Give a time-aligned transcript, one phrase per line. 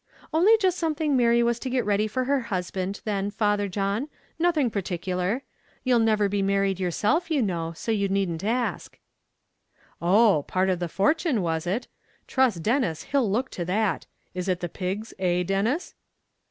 [0.33, 4.71] "Only just something Mary was to get ready for her husband, then, Father John nothing
[4.71, 5.43] particular.
[5.83, 8.97] You'll never be married yourself, you know, so you needn't ask."
[10.01, 10.43] "Oh!
[10.47, 11.87] part of the fortune, was it?
[12.25, 15.93] Trust Denis, he'll look to that; is it the pigs, eh, Denis?"